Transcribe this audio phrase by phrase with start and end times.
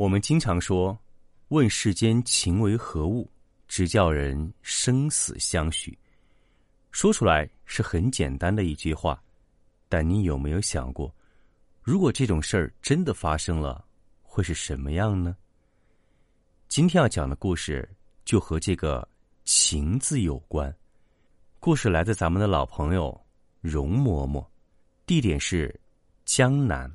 [0.00, 0.98] 我们经常说
[1.48, 3.30] ：“问世间情为何物，
[3.68, 5.96] 直叫人生死相许。”
[6.90, 9.22] 说出来是很简单的一句话，
[9.90, 11.14] 但你有没有想过，
[11.82, 13.84] 如果这种事儿真的发生了，
[14.22, 15.36] 会是什么样呢？
[16.66, 17.86] 今天要讲的故事
[18.24, 19.06] 就和这个
[19.44, 20.74] “情”字有关。
[21.58, 23.20] 故事来自咱们的老朋友
[23.60, 24.42] 容嬷嬷，
[25.04, 25.78] 地点是
[26.24, 26.90] 江南。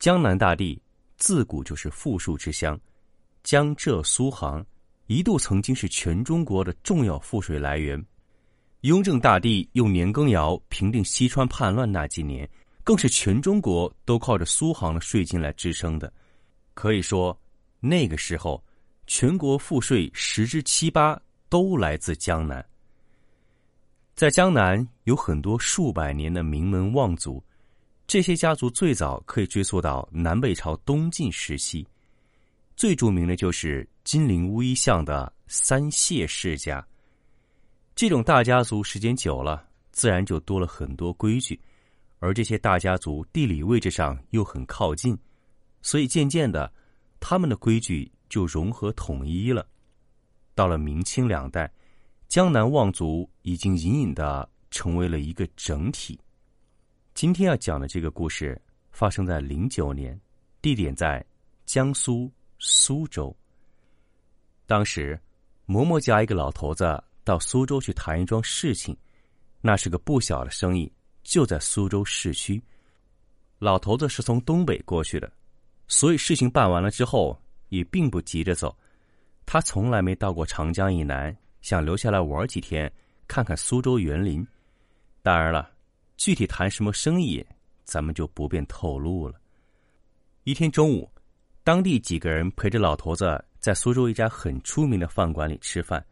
[0.00, 0.82] 江南大地。
[1.16, 2.78] 自古就是富庶之乡，
[3.42, 4.64] 江浙苏杭
[5.06, 8.02] 一度曾经是全中国的重要赋税来源。
[8.82, 12.48] 雍正大帝用年羹尧平定西川叛乱那几年，
[12.84, 16.12] 更是全中国都靠着苏杭的税金来支撑的。
[16.74, 17.36] 可以说，
[17.80, 18.62] 那个时候
[19.06, 22.64] 全国赋税十之七八都来自江南。
[24.14, 27.42] 在江南有很多数百年的名门望族。
[28.06, 31.84] 这些家族最早可以追溯到南北朝东晋时期，
[32.76, 36.86] 最著名的就是金陵乌衣巷的三谢世家。
[37.96, 41.60] 这种大家族时间久了，自然就多了很多规矩，
[42.20, 45.18] 而这些大家族地理位置上又很靠近，
[45.82, 46.72] 所以渐渐的，
[47.18, 49.66] 他们的规矩就融合统一了。
[50.54, 51.68] 到了明清两代，
[52.28, 56.16] 江南望族已经隐隐的成为了一个整体。
[57.16, 60.20] 今天要讲的这个故事发生在零九年，
[60.60, 61.24] 地点在
[61.64, 63.34] 江苏苏州。
[64.66, 65.18] 当时，
[65.66, 68.94] 嬷嬷家一个老头子到苏州去谈一桩事情，
[69.62, 70.92] 那是个不小的生意，
[71.22, 72.62] 就在苏州市区。
[73.60, 75.32] 老头子是从东北过去的，
[75.88, 78.76] 所以事情办完了之后也并不急着走。
[79.46, 82.92] 他从来没到过长江以南，想留下来玩几天，
[83.26, 84.46] 看看苏州园林。
[85.22, 85.75] 当然了。
[86.16, 87.44] 具体谈什么生意，
[87.84, 89.40] 咱们就不便透露了。
[90.44, 91.10] 一天中午，
[91.64, 96.04] 当地几个人陪着老头子在苏州一家很出名的饭馆里吃饭。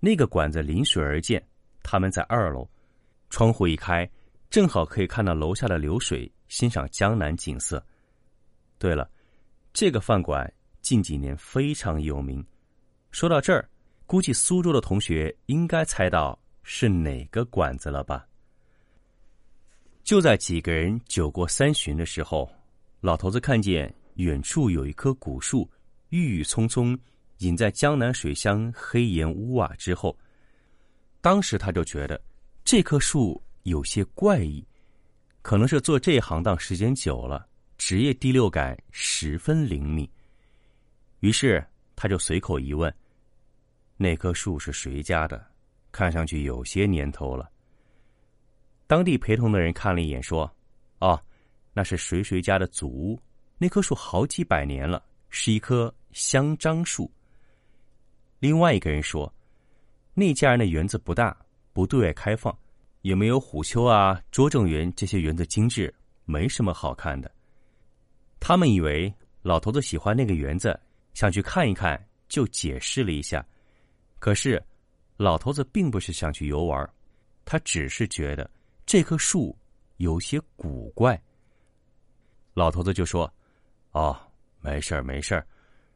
[0.00, 1.44] 那个馆子临水而建，
[1.82, 2.68] 他们在二楼，
[3.30, 4.08] 窗户一开，
[4.48, 7.84] 正好可以看到楼下的流水，欣赏江南景色。
[8.78, 9.10] 对了，
[9.72, 10.48] 这个饭馆
[10.82, 12.44] 近几年非常有名。
[13.10, 13.68] 说到这儿，
[14.06, 18.27] 估计苏州的同学应该猜到是哪个馆子了吧？
[20.08, 22.50] 就在几个人酒过三巡的时候，
[23.02, 25.70] 老头子看见远处有一棵古树，
[26.08, 26.98] 郁郁葱葱，
[27.40, 30.18] 隐在江南水乡黑岩屋瓦之后。
[31.20, 32.18] 当时他就觉得
[32.64, 34.66] 这棵树有些怪异，
[35.42, 40.10] 可能是做这行当时间久了，职业第六感十分灵敏。
[41.20, 41.62] 于是
[41.94, 42.90] 他就随口一问
[43.98, 45.46] ：“那棵树是谁家的？
[45.92, 47.50] 看上去有些年头了。”
[48.88, 50.50] 当地陪同的人看了一眼，说
[50.98, 51.22] ：“哦，
[51.74, 53.20] 那是谁谁家的祖屋？
[53.58, 57.08] 那棵树好几百年了，是一棵香樟树。”
[58.40, 59.30] 另外一个人说
[60.14, 61.36] ：“那家人的园子不大，
[61.74, 62.56] 不对外开放，
[63.02, 65.94] 也没有虎丘啊、拙政园这些园子精致，
[66.24, 67.30] 没什么好看的。”
[68.40, 69.12] 他们以为
[69.42, 70.80] 老头子喜欢那个园子，
[71.12, 73.44] 想去看一看，就解释了一下。
[74.18, 74.64] 可是，
[75.18, 76.88] 老头子并不是想去游玩，
[77.44, 78.50] 他只是觉得。
[78.88, 79.54] 这棵树
[79.98, 81.20] 有些古怪。
[82.54, 83.30] 老头子就说
[83.92, 84.18] ：“哦，
[84.62, 85.46] 没事儿，没事儿，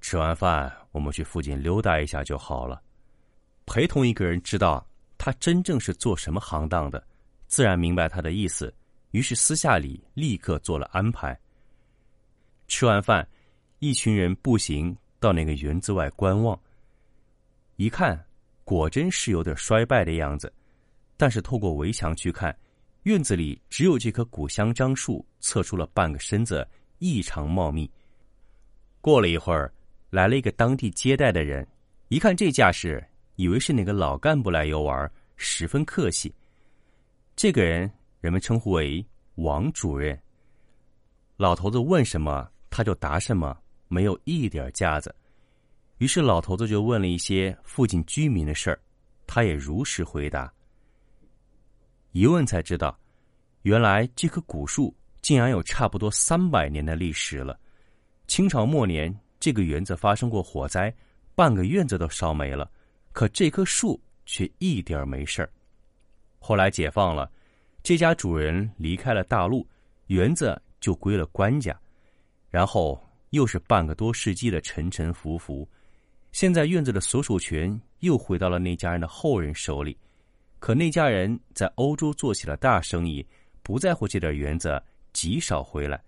[0.00, 2.80] 吃完饭我们去附近溜达一下就好了。”
[3.66, 4.86] 陪同一个人知道
[5.18, 7.04] 他真正是做什么行当的，
[7.48, 8.72] 自然明白他的意思，
[9.10, 11.36] 于是私下里立刻做了安排。
[12.68, 13.28] 吃完饭，
[13.80, 16.56] 一群人步行到那个园子外观望。
[17.74, 18.24] 一看，
[18.62, 20.52] 果真是有点衰败的样子，
[21.16, 22.56] 但是透过围墙去看。
[23.06, 26.66] 院子里只有这棵古香樟树侧出了半个身子，
[26.98, 27.88] 异常茂密。
[29.00, 29.72] 过了一会儿，
[30.10, 31.64] 来了一个当地接待的人，
[32.08, 33.00] 一看这架势，
[33.36, 36.34] 以为是哪个老干部来游玩，十分客气。
[37.36, 37.88] 这个人
[38.20, 39.06] 人们称呼为
[39.36, 40.20] 王主任。
[41.36, 43.56] 老头子问什么，他就答什么，
[43.86, 45.14] 没有一点架子。
[45.98, 48.80] 于是老头子就问了一些附近居民的事儿，
[49.28, 50.52] 他也如实回答。
[52.16, 52.98] 一问才知道，
[53.60, 57.60] 原来这棵古树竟然有差不多三百年的历史了。
[58.26, 60.90] 清朝末年，这个园子发生过火灾，
[61.34, 62.70] 半个院子都烧没了，
[63.12, 65.50] 可这棵树却一点没事儿。
[66.38, 67.30] 后来解放了，
[67.82, 69.68] 这家主人离开了大陆，
[70.06, 71.78] 园子就归了官家，
[72.48, 72.98] 然后
[73.28, 75.68] 又是半个多世纪的沉沉浮浮，
[76.32, 79.94] 现在院子的所属权又回到了那家人的后人手里。
[80.66, 83.24] 可那家人在欧洲做起了大生意，
[83.62, 84.82] 不在乎这点园子。
[85.12, 86.02] 极少回来，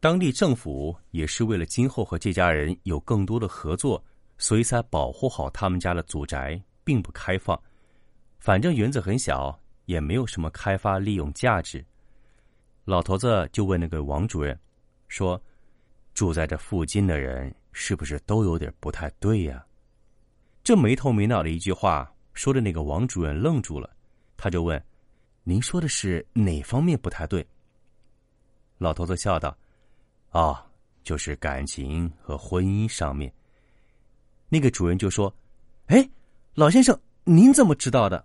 [0.00, 4.02] 当地政府也是为了今后和这家人有更多的合作，
[4.38, 7.60] 所以才保护好他们家的祖宅，并不开放。
[8.38, 11.84] 反正园子很小，也没有什么开发利用价值。
[12.86, 14.58] 老头子就问那个王主任，
[15.08, 15.38] 说
[16.14, 19.62] ：“住在这附近的人是不是都有点不太对呀？”
[20.64, 23.90] 这没头没脑的一句话，说的那个王主任愣住了，
[24.36, 24.82] 他就问
[25.44, 27.46] ：“您说的是哪方面不太对？”
[28.78, 29.56] 老头子笑道
[30.32, 30.56] ：“哦，
[31.04, 33.32] 就是感情和婚姻上面。”
[34.48, 35.34] 那个主人就说
[35.86, 36.08] ：“哎，
[36.54, 38.24] 老先生，您怎么知道的？”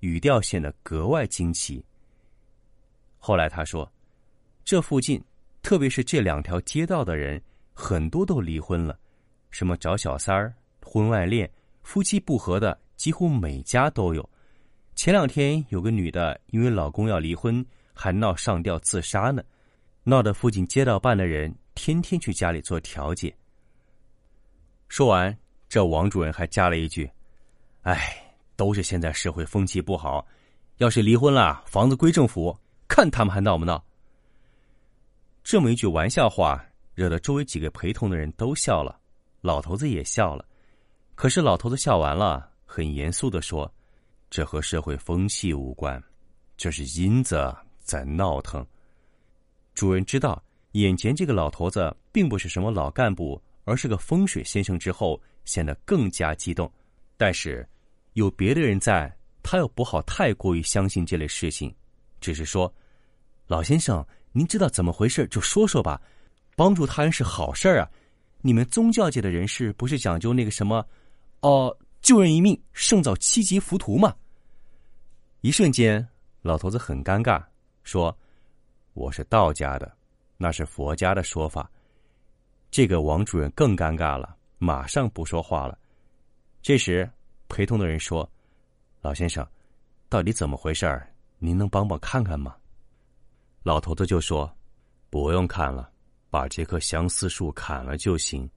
[0.00, 1.84] 语调显得格外惊奇。
[3.18, 3.90] 后来他说
[4.64, 5.22] ：“这附近，
[5.62, 7.42] 特别是这两条街道的人，
[7.72, 8.98] 很多都离婚了，
[9.50, 11.50] 什么找小三儿、婚外恋、
[11.82, 14.28] 夫妻不和的，几乎每家都有。
[14.94, 19.42] 前两天有个女的，因为老公要离婚，还闹上吊自杀呢。”
[20.08, 23.36] 闹得附近街道办的人天天去家里做调解。
[24.88, 25.36] 说完，
[25.68, 27.10] 这王主任还加了一句
[27.82, 28.16] ：“哎，
[28.54, 30.24] 都是现在社会风气不好，
[30.76, 32.56] 要是离婚了，房子归政府，
[32.86, 33.84] 看他们还闹不闹。”
[35.42, 36.64] 这么一句玩笑话，
[36.94, 38.96] 惹得周围几个陪同的人都笑了，
[39.40, 40.44] 老头子也笑了。
[41.16, 43.72] 可是老头子笑完了，很严肃的说
[44.28, 46.02] ：“这和社会风气无关，
[46.56, 48.66] 这是银子在闹腾。”
[49.72, 50.42] 主人知道
[50.72, 56.70] 眼前这个老头子并不是什么老干部，而是个风水先生之后，显得更加激动。
[57.16, 57.66] 但是
[58.14, 59.10] 有别的人在，
[59.42, 61.74] 他又不好太过于相信这类事情，
[62.20, 62.72] 只是说
[63.46, 66.00] ：“老先生，您知道怎么回事就说说吧，
[66.56, 67.88] 帮助他人是好事儿啊。
[68.42, 70.84] 你们宗教界的人士不是讲究那个什么，
[71.40, 74.14] 哦，救人一命胜造七级浮屠吗？”
[75.42, 76.06] 一瞬间，
[76.40, 77.44] 老头子很尴尬，
[77.82, 78.16] 说。
[78.94, 79.92] 我是道家的，
[80.38, 81.68] 那是佛家的说法。
[82.70, 85.76] 这个王主任更尴尬了，马上不说话了。
[86.62, 87.10] 这时，
[87.48, 88.26] 陪同的人说
[89.02, 89.46] ：“老先生，
[90.08, 91.12] 到底怎么回事儿？
[91.38, 92.56] 您能帮我看看吗？”
[93.64, 94.50] 老头子就说
[95.10, 95.90] ：“不用看了，
[96.30, 98.48] 把这棵相思树砍了就行。”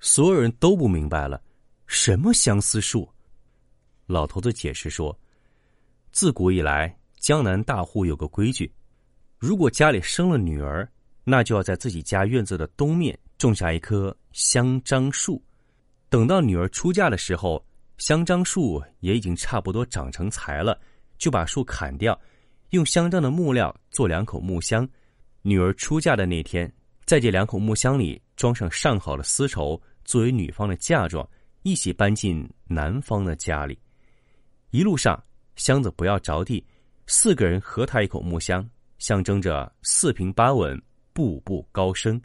[0.00, 1.40] 所有人都不明白了，
[1.92, 3.06] 什么相思树？
[4.06, 5.18] 老头子解释说
[6.12, 8.72] ：“自古以来，江南大户有个规矩。”
[9.38, 10.88] 如果家里生了女儿，
[11.24, 15.42] 那就要在自己家院子的东面种下一棵香樟树。
[16.08, 17.60] 等到女儿出嫁的时候，
[17.98, 20.80] 香樟树也已经差不多长成材了，
[21.18, 22.18] 就把树砍掉，
[22.68, 24.88] 用香樟的木料做两口木箱。
[25.42, 26.72] 女儿出嫁的那天，
[27.04, 31.28] 在这两口木箱里装上上好的丝绸，作为女方的嫁妆，
[31.62, 33.78] 一起搬进男方的家里。
[34.70, 35.22] 一路上，
[35.56, 36.64] 箱子不要着地，
[37.06, 38.68] 四个人合抬一口木箱。
[38.98, 40.78] 象征着四平八稳、
[41.14, 42.20] 步步高升。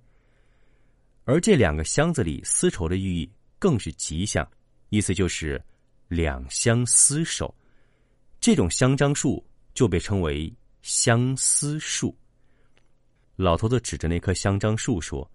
[1.23, 4.45] 而这两个箱子里丝绸的寓意更是吉祥，
[4.89, 5.63] 意思就是
[6.09, 7.55] 两相厮守。
[8.41, 9.41] 这种香樟树
[9.73, 12.13] 就被称为相思树。
[13.37, 15.25] 老头子指着那棵香樟树说：“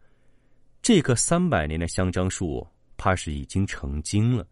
[0.83, 2.69] 这棵三百年的香樟树，
[3.00, 4.47] 怕是已经成精了。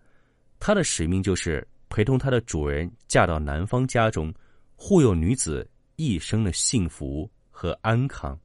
[0.59, 4.33] 它的使命就是陪同它的主人嫁到男方家中，
[4.75, 5.69] 护佑女子。”
[6.01, 8.39] 一生的幸福和安康，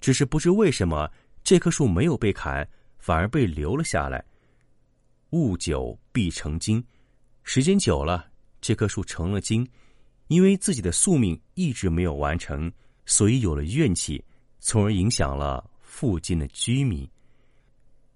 [0.00, 1.08] 只是不知为什么
[1.44, 4.20] 这棵树没有被砍，反而被留了下来。
[5.30, 6.84] 物久必成精，
[7.44, 8.28] 时间久了，
[8.60, 9.64] 这棵树成了精，
[10.26, 12.68] 因为自己的宿命一直没有完成，
[13.06, 14.20] 所以有了怨气，
[14.58, 17.08] 从而影响了附近的居民。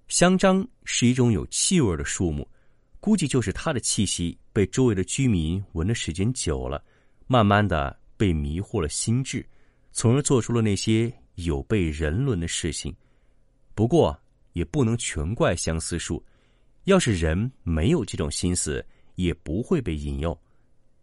[0.08, 2.48] 香樟是一种有气味的树木，
[3.00, 6.84] 估计就是它的气息被周围的居民闻的时间久了，
[7.26, 7.98] 慢慢的。
[8.18, 9.46] 被迷惑了心智，
[9.92, 12.90] 从而做出了那些有悖人伦的事情。
[13.74, 14.18] 不过，
[14.54, 16.24] 也不能全怪相思树。
[16.84, 18.82] 要是人没有这种心思，
[19.16, 20.34] 也不会被引诱。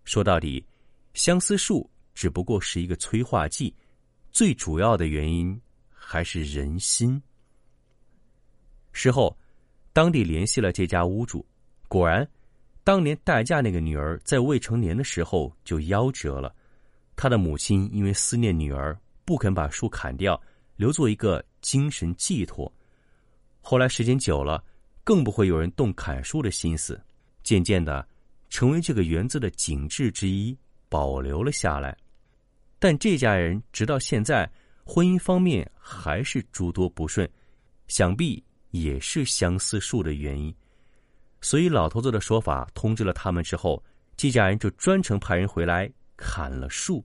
[0.05, 0.65] 说到底，
[1.13, 3.71] 相思树只不过是一个催化剂，
[4.31, 5.55] 最主要的原因
[5.91, 7.21] 还是人心。
[8.93, 9.37] 事后，
[9.91, 11.45] 当地联系了这家屋主，
[11.89, 12.25] 果然，
[12.83, 16.55] 当年待嫁那个女儿在未成年的时候就夭折了。
[17.15, 20.39] 他的母亲因为思念女儿，不肯把树砍掉，
[20.75, 22.71] 留作一个精神寄托。
[23.61, 24.63] 后来时间久了，
[25.03, 27.01] 更不会有人动砍树的心思，
[27.43, 28.07] 渐渐的，
[28.49, 30.57] 成为这个园子的景致之一，
[30.89, 31.95] 保留了下来。
[32.79, 34.51] 但这家人直到现在，
[34.83, 37.29] 婚姻方面还是诸多不顺，
[37.87, 38.43] 想必
[38.73, 40.53] 也是相思树的原因。
[41.39, 43.81] 所以老头子的说法通知了他们之后，
[44.17, 47.03] 季家人就专程派人回来砍了树。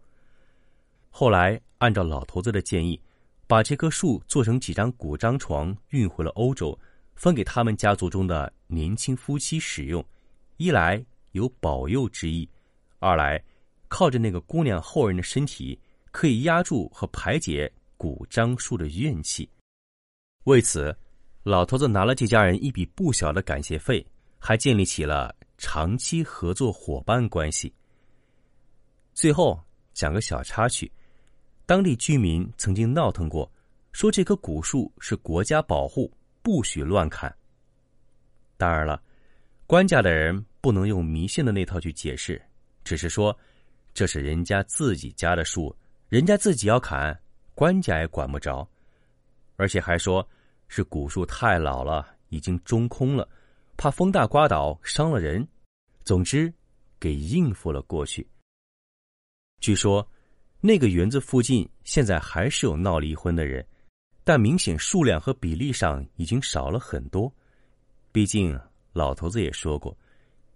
[1.08, 3.00] 后来按照老头子的建议。
[3.48, 6.78] 把这棵树做成几张古张床，运回了欧洲，
[7.14, 10.04] 分给他们家族中的年轻夫妻使用。
[10.58, 12.46] 一来有保佑之意，
[12.98, 13.42] 二来
[13.88, 19.48] 靠着那个姑娘后人的身体，可以压住和排解古樟树的怨气。
[20.44, 20.94] 为此，
[21.48, 24.06] 老头子拿了这家人一笔不小的感谢费，
[24.38, 27.72] 还建立起了长期合作伙伴关系。
[29.14, 29.58] 最后
[29.94, 30.92] 讲个小插曲。
[31.64, 33.50] 当地居民曾经闹腾过，
[33.92, 36.12] 说这棵古树是国家保护，
[36.42, 37.34] 不许乱砍。
[38.58, 39.02] 当然了，
[39.66, 42.38] 官家的人不能用迷信的那套去解释，
[42.84, 43.34] 只是说
[43.94, 45.74] 这是人家自己家的树，
[46.10, 47.18] 人家自己要砍，
[47.54, 48.68] 官家也管不着。
[49.56, 50.26] 而且还说
[50.68, 53.28] 是古树太老了，已经中空了，
[53.76, 55.46] 怕风大刮倒伤了人。
[56.04, 56.52] 总之，
[57.00, 58.24] 给应付了过去。
[59.60, 60.08] 据说。
[60.60, 63.64] 那个园子附近现在还是有闹离婚的人，
[64.24, 67.32] 但明显数量和比例上已经少了很多。
[68.10, 68.58] 毕竟
[68.92, 69.96] 老头子也说过，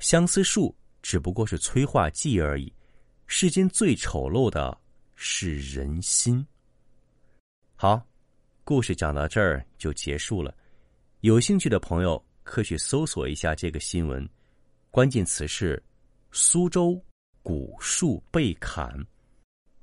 [0.00, 2.72] 相思树只不过是催化剂而已。
[3.28, 4.76] 世间最丑陋的
[5.14, 6.44] 是人心。
[7.76, 8.04] 好，
[8.72, 10.54] 故事讲到这儿就结束了。
[11.20, 14.26] 有兴趣的朋友可去搜索一下这个新闻，
[14.90, 15.80] 关键词是
[16.32, 16.98] “苏州
[17.42, 18.90] 古树被砍”。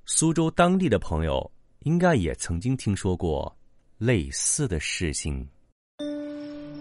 [0.08, 3.56] 苏州当地的朋友应该也曾经听说过
[4.00, 5.48] 类似的事情。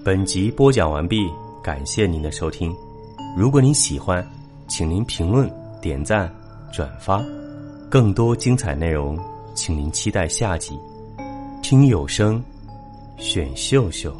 [0.03, 1.29] 本集播讲完毕，
[1.63, 2.75] 感谢您的收听。
[3.37, 4.27] 如果您喜欢，
[4.67, 5.47] 请您评论、
[5.79, 6.35] 点赞、
[6.73, 7.23] 转发。
[7.91, 9.23] 更多精彩内容，
[9.55, 10.75] 请您期待下集。
[11.69, 12.43] 听有声，
[13.19, 14.11] 选秀秀。